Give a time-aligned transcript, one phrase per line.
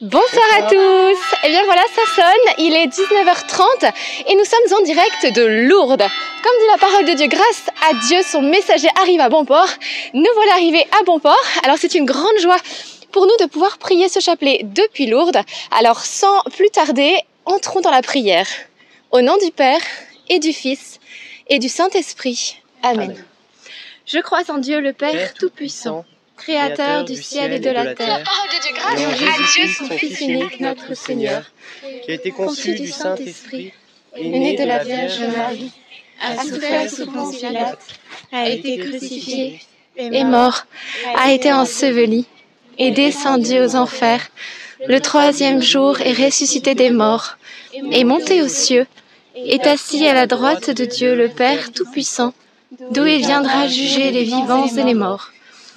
[0.00, 3.92] Bonsoir à tous Et eh bien voilà, ça sonne, il est 19h30
[4.28, 6.02] et nous sommes en direct de Lourdes.
[6.42, 9.68] Comme dit la parole de Dieu, grâce à Dieu, son messager arrive à bon port.
[10.12, 11.44] Nous voilà arrivés à bon port.
[11.64, 12.58] Alors c'est une grande joie
[13.12, 15.40] pour nous de pouvoir prier ce chapelet depuis Lourdes.
[15.70, 18.46] Alors sans plus tarder, entrons dans la prière.
[19.10, 19.80] Au nom du Père
[20.28, 20.98] et du Fils
[21.48, 22.60] et du Saint-Esprit.
[22.82, 23.16] Amen.
[24.06, 26.04] Je crois en Dieu le Père Tout-Puissant
[26.44, 30.20] Créateur du ciel et de la terre, parole de Dieu, grâce à Dieu, son Fils
[30.20, 31.42] unique, notre Seigneur,
[32.04, 33.72] qui a été conçu du Saint-Esprit,
[34.14, 35.72] est né de la Vierge Marie,
[36.20, 37.78] a souffert sous Ponce Pilate,
[38.30, 39.60] a été crucifié,
[39.96, 40.66] est mort,
[41.16, 42.26] a été enseveli,
[42.78, 44.28] est descendu aux enfers,
[44.86, 47.38] le troisième jour est ressuscité des morts,
[47.90, 48.86] est monté aux cieux,
[49.34, 52.34] est assis à la droite de Dieu le Père Tout-Puissant,
[52.90, 55.30] d'où il viendra juger les vivants et les morts.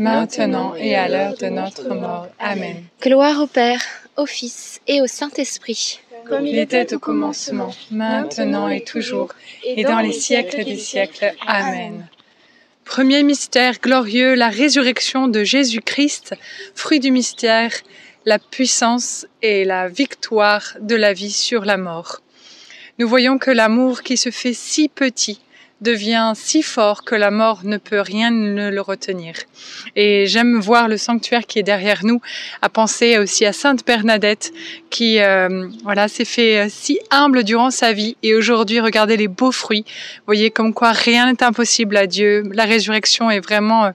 [0.00, 2.26] maintenant et à l'heure de notre mort.
[2.38, 2.82] Amen.
[3.02, 3.82] Gloire au Père,
[4.16, 6.00] au Fils et au Saint-Esprit.
[6.26, 9.32] Comme il était au commencement, maintenant et toujours,
[9.64, 11.34] et dans les siècles des siècles.
[11.46, 12.06] Amen.
[12.84, 16.34] Premier mystère glorieux, la résurrection de Jésus-Christ,
[16.74, 17.72] fruit du mystère,
[18.24, 22.20] la puissance et la victoire de la vie sur la mort.
[22.98, 25.40] Nous voyons que l'amour qui se fait si petit
[25.80, 29.34] devient si fort que la mort ne peut rien ne le retenir.
[29.96, 32.20] Et j'aime voir le sanctuaire qui est derrière nous,
[32.62, 34.52] à penser aussi à Sainte Bernadette
[34.90, 39.28] qui euh, voilà s'est fait euh, si humble durant sa vie et aujourd'hui regardez les
[39.28, 39.84] beaux fruits.
[39.86, 42.42] Vous voyez comme quoi rien n'est impossible à Dieu.
[42.52, 43.90] La résurrection est vraiment euh,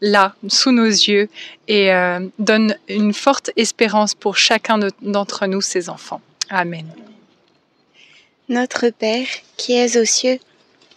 [0.00, 1.28] là, sous nos yeux,
[1.66, 1.90] et
[2.38, 6.20] donne une forte espérance pour chacun d'entre nous, ses enfants.
[6.50, 6.86] Amen.
[8.48, 10.38] Notre Père, qui es aux cieux,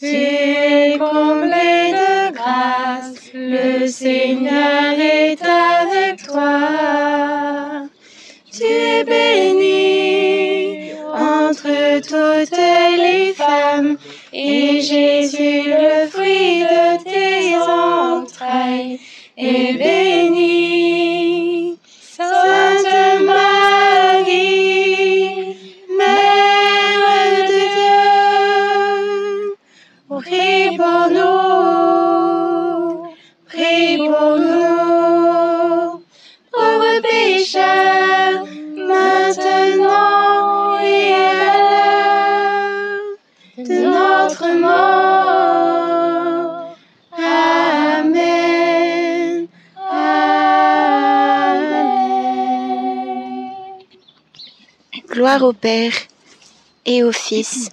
[0.00, 7.82] tu es comblée de grâce, le Seigneur est avec toi.
[8.50, 12.56] Tu es bénie entre toutes
[12.96, 13.98] les femmes,
[14.32, 18.98] et Jésus, le fruit de tes entrailles,
[19.36, 20.59] est béni.
[55.20, 55.92] Gloire au Père
[56.86, 57.68] et au Fils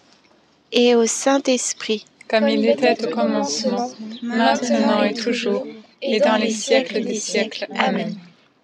[0.74, 2.06] et au Saint-Esprit.
[2.28, 3.90] Comme il était au commencement,
[4.22, 5.66] maintenant et toujours,
[6.02, 7.66] et dans les siècles des siècles.
[7.74, 8.18] Amen.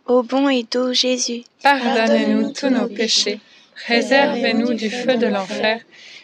[0.06, 3.40] Ô bon et doux Jésus, Pardonnez-nous tous nos péchés,
[3.88, 5.80] réservez-nous du feu de l'enfer,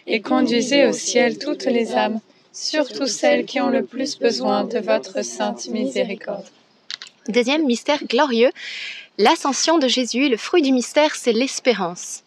[0.06, 2.20] et conduisez au ciel toutes les âmes,
[2.52, 6.50] surtout celles qui ont le plus besoin de votre sainte miséricorde.
[7.30, 8.52] Deuxième mystère glorieux,
[9.18, 10.28] l'ascension de Jésus.
[10.28, 12.24] Le fruit du mystère, c'est l'espérance.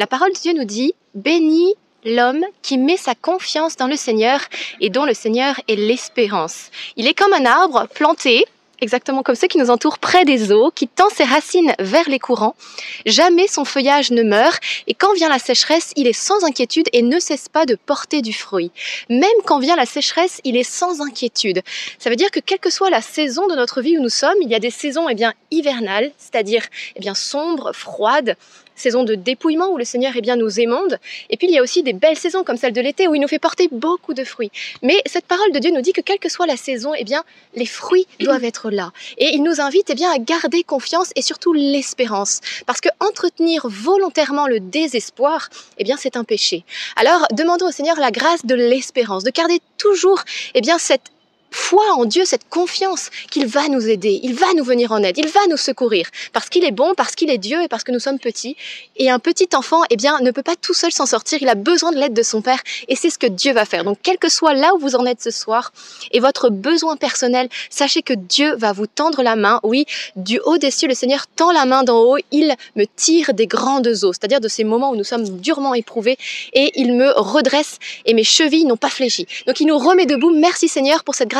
[0.00, 1.74] La parole de Dieu nous dit, béni
[2.06, 4.40] l'homme qui met sa confiance dans le Seigneur
[4.80, 6.70] et dont le Seigneur est l'espérance.
[6.96, 8.46] Il est comme un arbre planté,
[8.80, 12.18] exactement comme ceux qui nous entourent près des eaux, qui tend ses racines vers les
[12.18, 12.56] courants.
[13.04, 17.02] Jamais son feuillage ne meurt, et quand vient la sécheresse, il est sans inquiétude et
[17.02, 18.70] ne cesse pas de porter du fruit.
[19.10, 21.60] Même quand vient la sécheresse, il est sans inquiétude.
[21.98, 24.38] Ça veut dire que quelle que soit la saison de notre vie où nous sommes,
[24.40, 26.64] il y a des saisons eh bien, hivernales, c'est-à-dire
[26.96, 28.38] eh bien, sombres, froides,
[28.80, 30.98] saison de dépouillement où le Seigneur eh bien, nous émonde.
[31.28, 33.20] Et puis il y a aussi des belles saisons comme celle de l'été où il
[33.20, 34.50] nous fait porter beaucoup de fruits.
[34.82, 37.22] Mais cette parole de Dieu nous dit que quelle que soit la saison, eh bien,
[37.54, 38.92] les fruits doivent être là.
[39.18, 42.40] Et il nous invite eh bien, à garder confiance et surtout l'espérance.
[42.66, 46.64] Parce que entretenir volontairement le désespoir, eh bien, c'est un péché.
[46.96, 50.22] Alors demandons au Seigneur la grâce de l'espérance, de garder toujours
[50.54, 51.10] eh bien, cette
[51.50, 55.18] foi en Dieu, cette confiance qu'il va nous aider, il va nous venir en aide,
[55.18, 57.92] il va nous secourir, parce qu'il est bon, parce qu'il est Dieu et parce que
[57.92, 58.56] nous sommes petits.
[58.96, 61.54] Et un petit enfant, eh bien, ne peut pas tout seul s'en sortir, il a
[61.54, 63.84] besoin de l'aide de son Père, et c'est ce que Dieu va faire.
[63.84, 65.72] Donc, quel que soit là où vous en êtes ce soir,
[66.12, 69.60] et votre besoin personnel, sachez que Dieu va vous tendre la main.
[69.62, 73.34] Oui, du haut des cieux, le Seigneur tend la main d'en haut, il me tire
[73.34, 76.18] des grandes eaux, c'est-à-dire de ces moments où nous sommes durement éprouvés,
[76.52, 79.26] et il me redresse, et mes chevilles n'ont pas fléchi.
[79.46, 80.30] Donc, il nous remet debout.
[80.30, 81.39] Merci Seigneur pour cette grâce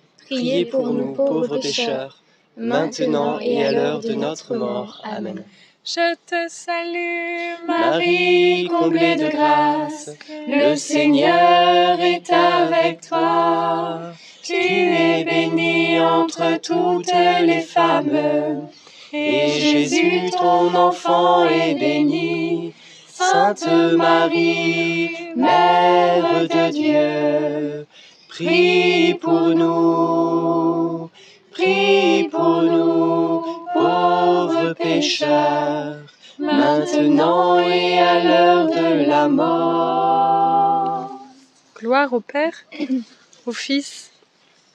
[0.31, 2.23] priez pour nous pauvres pécheurs,
[2.55, 5.01] maintenant et à l'heure de notre mort.
[5.03, 5.43] Amen.
[5.83, 10.11] Je te salue Marie, comblée de grâce,
[10.47, 14.13] le Seigneur est avec toi.
[14.43, 17.11] Tu es bénie entre toutes
[17.41, 18.69] les femmes,
[19.11, 22.73] et Jésus, ton enfant, est béni.
[23.07, 27.85] Sainte Marie, Mère de Dieu,
[28.45, 31.09] prie pour nous,
[31.51, 33.43] prie pour nous,
[33.73, 35.97] pauvres pécheurs,
[36.39, 41.11] maintenant et à l'heure de la mort.
[41.77, 42.53] Gloire au Père,
[43.45, 44.11] au Fils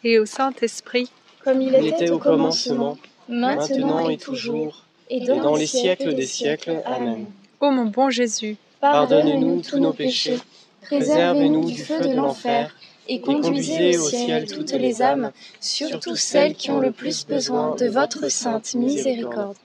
[0.05, 1.11] et au Saint-Esprit,
[1.45, 2.97] Comme il était au commencement,
[3.29, 6.83] maintenant et toujours, et et dans les siècles des siècles.
[6.85, 7.27] Amen.
[7.61, 10.39] Ô mon bon Jésus, Pardonnez-nous tous nos péchés,
[10.83, 12.75] préservez-nous du feu de l'enfer,
[13.09, 17.87] et conduisez au ciel toutes les âmes, surtout celles qui ont le plus besoin de
[17.87, 19.57] votre sainte miséricorde.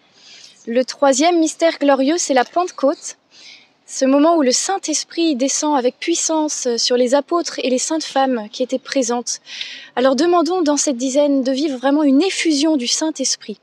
[0.68, 3.18] Le troisième mystère glorieux, c'est la Pentecôte,
[3.92, 8.48] ce moment où le Saint-Esprit descend avec puissance sur les apôtres et les saintes femmes
[8.50, 9.42] qui étaient présentes.
[9.98, 13.60] Alors demandons dans cette dizaine de vivre vraiment une effusion du Saint-Esprit.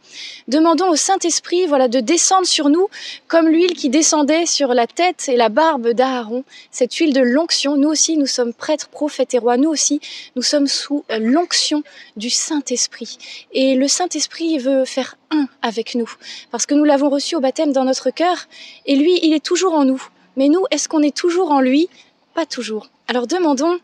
[0.46, 2.88] Demandons au Saint-Esprit voilà de descendre sur nous
[3.26, 7.78] comme l'huile qui descendait sur la tête et la barbe d'Aaron, cette huile de l'onction.
[7.78, 9.56] Nous aussi nous sommes prêtres, prophètes et rois.
[9.56, 9.98] Nous aussi
[10.36, 11.82] nous sommes sous euh, l'onction
[12.18, 13.16] du Saint-Esprit.
[13.52, 16.12] Et le Saint-Esprit veut faire un avec nous
[16.50, 18.46] parce que nous l'avons reçu au baptême dans notre cœur
[18.84, 20.02] et lui, il est toujours en nous.
[20.38, 21.88] Mais nous, est-ce qu'on est toujours en lui?
[22.32, 22.88] Pas toujours.
[23.08, 23.76] Alors demandons,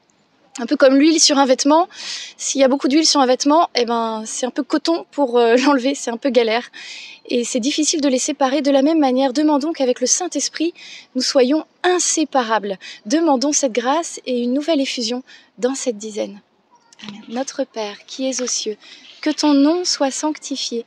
[0.60, 1.88] un peu comme l'huile sur un vêtement,
[2.36, 5.36] s'il y a beaucoup d'huile sur un vêtement, eh ben c'est un peu coton pour
[5.36, 6.70] euh, l'enlever, c'est un peu galère.
[7.26, 8.62] Et c'est difficile de les séparer.
[8.62, 10.74] De la même manière, demandons qu'avec le Saint-Esprit,
[11.16, 12.78] nous soyons inséparables.
[13.04, 15.24] Demandons cette grâce et une nouvelle effusion
[15.58, 16.40] dans cette dizaine.
[17.28, 18.76] Notre Père, qui es aux cieux,
[19.22, 20.86] que ton nom soit sanctifié,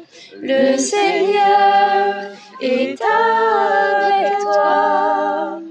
[0.43, 5.61] Le Seigneur est avec toi.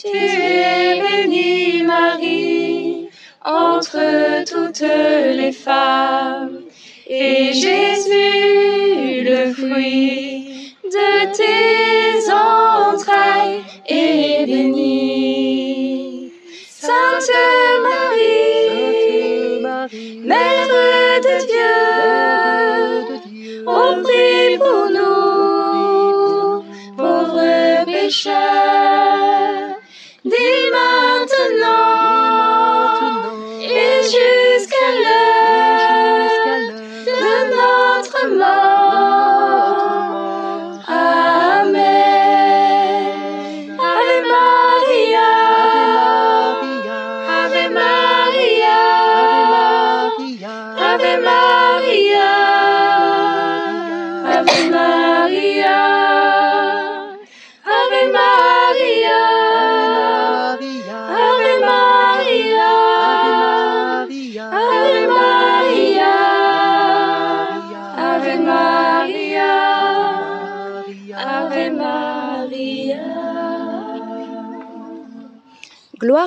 [0.00, 3.10] Tu es bénie Marie
[3.44, 6.62] entre toutes les femmes.
[7.06, 16.32] Et Jésus, le fruit de tes entrailles, est béni.
[16.70, 17.30] Sainte
[17.82, 19.60] Marie,
[20.24, 20.68] Mère
[21.22, 21.93] de Dieu,
[24.54, 26.64] prie pour nous,
[26.96, 28.34] pauvres pécheurs,
[30.24, 32.04] dès maintenant
[33.62, 34.02] et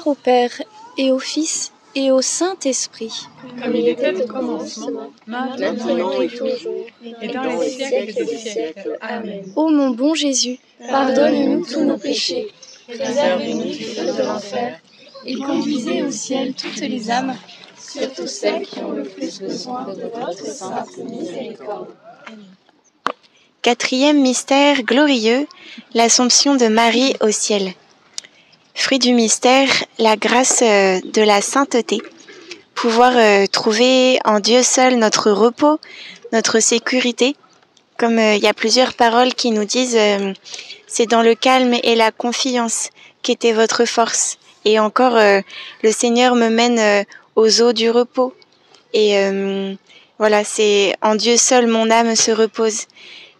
[0.08, 0.62] Gloire au Père
[0.98, 3.28] et au Fils et au Saint-Esprit.
[3.62, 6.86] comme il était au commencement, maintenant et toujours,
[7.22, 8.98] et dans les siècles des siècles.
[9.02, 9.44] Amen.
[9.58, 12.48] Ô mon bon Jésus, pardonne-nous tous nos péchés,
[12.88, 14.80] Préservez-nous du feu de l'enfer
[15.26, 17.36] et conduisez au ciel toutes les âmes,
[17.78, 21.90] surtout celles qui ont le plus besoin de votre sainte miséricorde.
[23.62, 25.48] Quatrième mystère glorieux,
[25.94, 27.74] l'Assomption de Marie au ciel.
[28.80, 32.00] Fruit du mystère, la grâce euh, de la sainteté.
[32.76, 35.80] Pouvoir euh, trouver en Dieu seul notre repos,
[36.32, 37.36] notre sécurité.
[37.98, 39.98] Comme euh, il y a plusieurs paroles qui nous disent,
[40.86, 42.92] c'est dans le calme et la confiance
[43.24, 44.38] qu'était votre force.
[44.64, 47.04] Et encore, le Seigneur me mène
[47.36, 48.36] aux eaux du repos.
[48.94, 49.18] Et
[50.20, 52.86] voilà, c'est en Dieu seul mon âme se repose.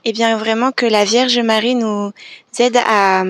[0.04, 2.12] Et bien vraiment que la Vierge Marie nous
[2.60, 3.24] aide à,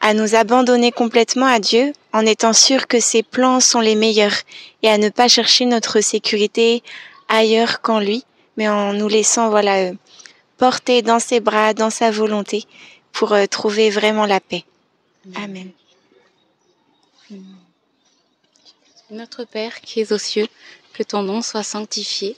[0.00, 4.36] à nous abandonner complètement à Dieu en étant sûr que ses plans sont les meilleurs
[4.82, 6.82] et à ne pas chercher notre sécurité
[7.28, 8.24] ailleurs qu'en lui,
[8.56, 9.92] mais en nous laissant voilà euh,
[10.56, 12.64] porter dans ses bras, dans sa volonté
[13.12, 14.64] pour euh, trouver vraiment la paix.
[15.36, 15.70] Amen.
[19.10, 20.48] Notre Père qui es aux cieux,
[20.94, 22.36] que ton nom soit sanctifié,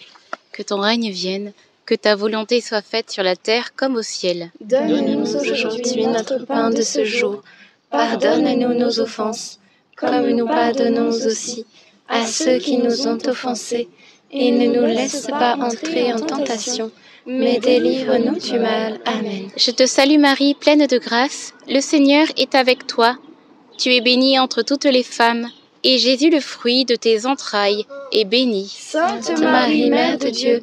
[0.53, 1.53] que ton règne vienne,
[1.87, 4.51] que ta volonté soit faite sur la terre comme au ciel.
[4.61, 7.43] Donne-nous aujourd'hui notre pain de ce jour.
[7.91, 9.59] Pardonne-nous nos offenses,
[9.97, 11.67] comme nous pardonnons aussi
[12.09, 13.89] à ceux qui nous ont offensés,
[14.31, 16.91] et ne nous laisse pas entrer en tentation,
[17.27, 19.01] mais délivre-nous du mal.
[19.05, 19.49] Amen.
[19.57, 23.17] Je te salue Marie, pleine de grâce, le Seigneur est avec toi.
[23.79, 25.49] Tu es bénie entre toutes les femmes,
[25.85, 28.69] et Jésus, le fruit de tes entrailles, est béni.
[28.69, 30.63] Sainte Marie, Mère de Dieu,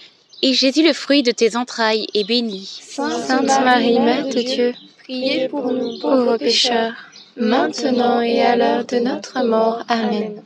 [0.41, 2.79] et Jésus, le fruit de tes entrailles, est béni.
[2.81, 4.73] Sainte Marie, Mère de Dieu,
[5.03, 6.93] priez pour nous pauvres pécheurs,
[7.35, 9.83] maintenant et à l'heure de notre mort.
[9.87, 10.41] Amen.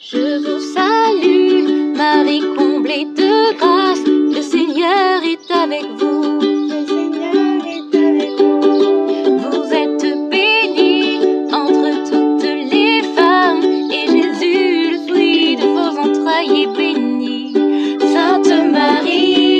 [0.00, 6.99] Je vous salue, Marie comblée de grâce, le Seigneur est avec vous.
[19.10, 19.59] Sainte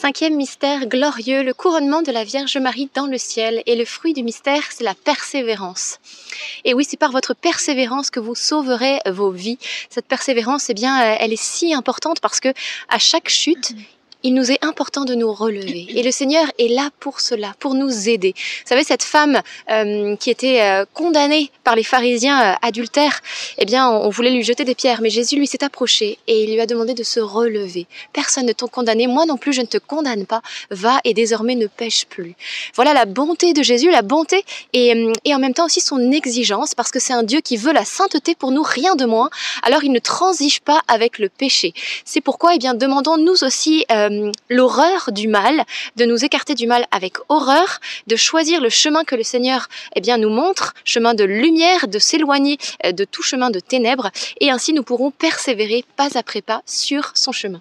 [0.00, 3.64] Cinquième mystère glorieux, le couronnement de la Vierge Marie dans le ciel.
[3.66, 5.98] Et le fruit du mystère, c'est la persévérance.
[6.64, 9.58] Et oui, c'est par votre persévérance que vous sauverez vos vies.
[9.90, 12.50] Cette persévérance, eh bien, euh, elle est si importante parce que
[12.88, 13.72] à chaque chute,
[14.24, 15.86] il nous est important de nous relever.
[15.90, 18.34] Et le Seigneur est là pour cela, pour nous aider.
[18.36, 23.20] Vous savez, cette femme euh, qui était euh, condamnée par les pharisiens euh, adultères,
[23.58, 26.52] eh bien, on, voulait lui jeter des pierres, mais Jésus lui s'est approché et il
[26.52, 27.86] lui a demandé de se relever.
[28.12, 30.42] Personne ne t'a condamné, moi non plus, je ne te condamne pas.
[30.70, 32.34] Va et désormais ne pêche plus.
[32.74, 36.74] Voilà la bonté de Jésus, la bonté et, et en même temps aussi son exigence,
[36.74, 39.30] parce que c'est un Dieu qui veut la sainteté pour nous, rien de moins.
[39.62, 41.72] Alors il ne transige pas avec le péché.
[42.04, 45.64] C'est pourquoi, eh bien, demandons nous aussi euh, l'horreur du mal,
[45.96, 50.00] de nous écarter du mal avec horreur, de choisir le chemin que le Seigneur eh
[50.00, 54.50] bien, nous montre, chemin de lumière, de s'éloigner euh, de tout chemin de ténèbres, et
[54.50, 57.60] ainsi nous pourrons persévérer pas après pas sur son chemin.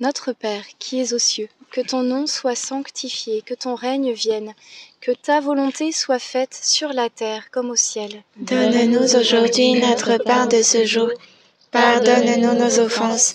[0.00, 4.54] Notre Père, qui es aux cieux, que ton nom soit sanctifié, que ton règne vienne,
[5.00, 8.22] que ta volonté soit faite sur la terre comme au ciel.
[8.36, 11.10] Donne-nous aujourd'hui notre pain de ce jour.
[11.70, 13.34] Pardonne-nous nos offenses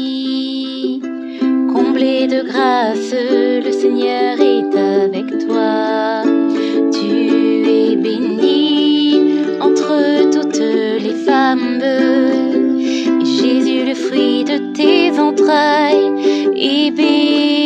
[1.73, 6.23] comblée de grâce, le Seigneur est avec toi.
[6.91, 7.07] Tu
[7.69, 11.81] es bénie entre toutes les femmes
[13.23, 16.11] Jésus, le fruit de tes entrailles,
[16.55, 17.60] est béni.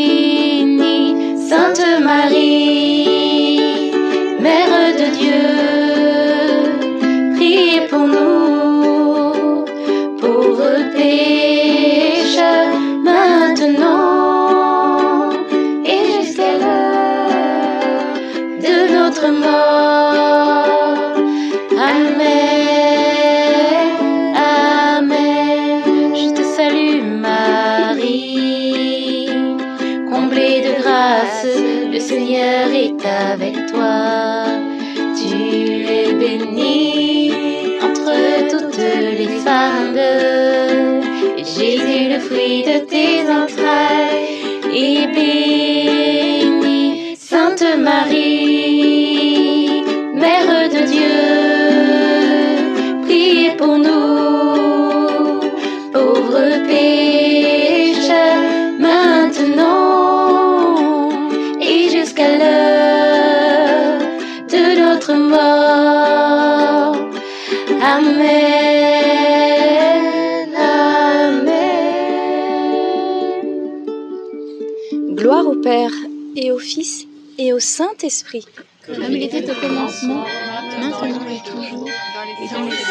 [56.46, 58.12] repêche
[58.80, 60.00] maintenant
[61.60, 64.00] et jusqu'à l'heure
[64.54, 66.96] de notre mort.
[67.82, 69.06] Amen.
[70.56, 71.56] Amen.
[75.16, 75.92] Gloire au Père
[76.36, 78.46] et au Fils et au Saint-Esprit.
[78.86, 80.26] Comme il était au commencement,
[80.80, 82.85] maintenant et toujours, et dans les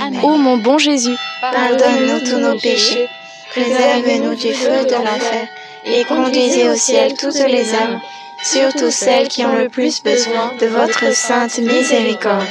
[0.00, 0.20] Amen.
[0.22, 3.08] Ô mon bon Jésus, Pardonne-nous tous nos péchés,
[3.50, 5.48] préserve-nous du feu de l'enfer,
[5.84, 8.00] et conduisez au ciel toutes les âmes,
[8.42, 12.48] surtout celles qui ont le plus besoin de votre sainte miséricorde.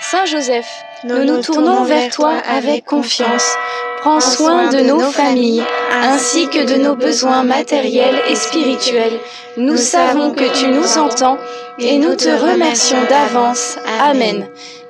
[0.00, 0.68] Saint Joseph,
[1.04, 3.56] nous nous tournons vers toi avec confiance.
[4.00, 9.20] Prends soin de nos familles, ainsi que de nos besoins matériels et spirituels.
[9.56, 11.38] Nous savons que tu nous entends
[11.78, 13.78] et nous te remercions d'avance.
[14.00, 14.48] Amen.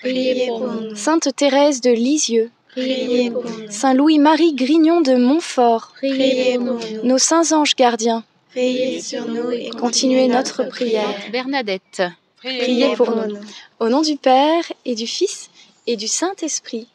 [0.00, 0.94] Priez pour nous.
[0.96, 3.70] Sainte Thérèse de Lisieux, Priez pour nous.
[3.70, 6.80] Saint Louis-Marie Grignon de Montfort, Priez pour nous.
[7.04, 11.14] nos saints anges gardiens, Veillez sur nous et continuez notre prière.
[11.30, 12.02] Bernadette.
[12.38, 13.36] Priez pour nous.
[13.78, 15.50] Au nom du Père et du Fils
[15.86, 16.88] et du Saint-Esprit.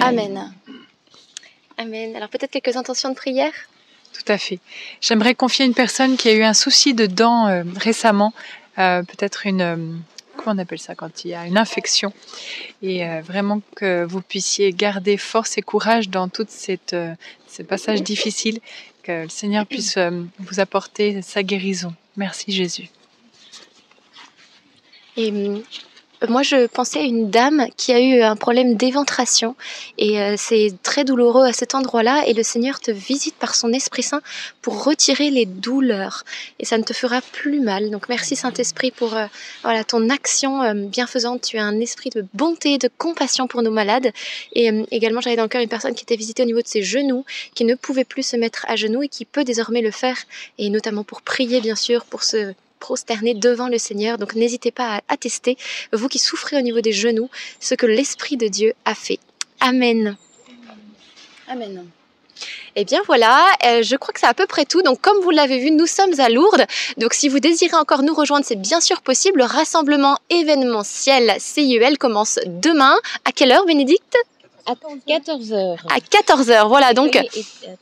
[0.00, 0.52] Amen.
[1.78, 2.16] Amen.
[2.16, 3.52] Alors peut-être quelques intentions de prière?
[4.12, 4.60] Tout à fait.
[5.00, 8.32] J'aimerais confier une personne qui a eu un souci de dents euh, récemment,
[8.78, 9.76] euh, peut-être une, euh,
[10.42, 12.12] comment on appelle ça quand il y a une infection,
[12.82, 16.46] et euh, vraiment que vous puissiez garder force et courage dans tous
[16.92, 17.14] euh,
[17.46, 18.60] ces passages difficiles,
[19.02, 21.94] que le Seigneur puisse euh, vous apporter sa guérison.
[22.16, 22.88] Merci Jésus.
[25.16, 25.62] Et hum,
[26.28, 29.56] moi, je pensais à une dame qui a eu un problème d'éventration
[29.98, 33.72] et euh, c'est très douloureux à cet endroit-là et le Seigneur te visite par son
[33.72, 34.22] Esprit Saint
[34.60, 36.24] pour retirer les douleurs
[36.58, 37.90] et ça ne te fera plus mal.
[37.90, 39.26] Donc merci Saint-Esprit pour euh,
[39.62, 41.42] voilà ton action euh, bienfaisante.
[41.42, 44.12] Tu as un esprit de bonté, de compassion pour nos malades
[44.54, 46.82] et également j'avais dans le cœur une personne qui était visitée au niveau de ses
[46.82, 50.16] genoux, qui ne pouvait plus se mettre à genoux et qui peut désormais le faire
[50.58, 54.18] et notamment pour prier bien sûr, pour se prosterner devant le Seigneur.
[54.18, 55.56] Donc n'hésitez pas à attester,
[55.92, 59.20] vous qui souffrez au niveau des genoux, ce que l'Esprit de Dieu a fait.
[59.60, 60.16] Amen.
[61.48, 61.86] Amen.
[62.74, 64.82] Eh bien voilà, euh, je crois que c'est à peu près tout.
[64.82, 66.66] Donc comme vous l'avez vu, nous sommes à Lourdes.
[66.96, 69.38] Donc si vous désirez encore nous rejoindre, c'est bien sûr possible.
[69.38, 72.96] Le rassemblement événementiel CIEL commence demain.
[73.24, 74.16] À quelle heure, Bénédicte?
[74.66, 74.74] À
[75.08, 75.76] 14h.
[75.88, 76.68] À 14h.
[76.68, 77.22] Voilà, donc à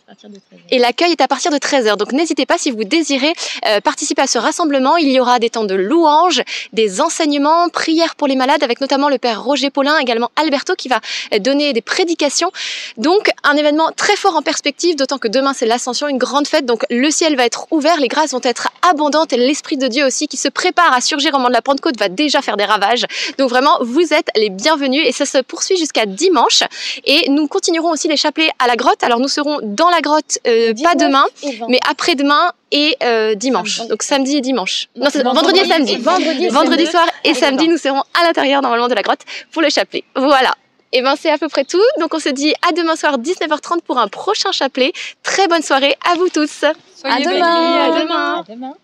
[0.06, 0.40] partir de 13h.
[0.70, 1.96] et l'accueil est à partir de 13h.
[1.96, 3.32] Donc n'hésitez pas si vous désirez
[3.66, 4.96] euh, participer à ce rassemblement.
[4.96, 9.08] Il y aura des temps de louanges, des enseignements, prières pour les malades avec notamment
[9.08, 11.00] le père Roger Paulin, également Alberto qui va
[11.38, 12.50] donner des prédications.
[12.96, 16.66] Donc un événement très fort en perspective, d'autant que demain c'est l'ascension, une grande fête.
[16.66, 20.06] Donc le ciel va être ouvert, les grâces vont être abondantes et l'Esprit de Dieu
[20.06, 22.64] aussi qui se prépare à surgir au moment de la Pentecôte va déjà faire des
[22.64, 23.06] ravages.
[23.38, 26.62] Donc vraiment, vous êtes les bienvenus et ça se poursuit jusqu'à dimanche.
[27.04, 29.02] Et nous continuerons aussi les chapelets à la grotte.
[29.02, 31.66] Alors nous serons dans la grotte, euh, pas 19 demain, et 20.
[31.68, 33.86] mais après-demain et euh, dimanche.
[33.88, 34.88] Donc samedi et dimanche.
[34.96, 35.96] Non, c'est vendredi et samedi.
[35.96, 39.70] Vendredi Vendredi soir et samedi, nous serons à l'intérieur normalement de la grotte pour le
[39.70, 40.04] chapelet.
[40.14, 40.54] Voilà.
[40.92, 41.80] Et ben c'est à peu près tout.
[42.00, 44.92] Donc on se dit à demain soir 19h30 pour un prochain chapelet.
[45.22, 46.64] Très bonne soirée à vous tous.
[46.96, 47.34] Soyez À bénis.
[47.34, 47.74] demain.
[47.94, 48.34] À demain.
[48.40, 48.74] À demain.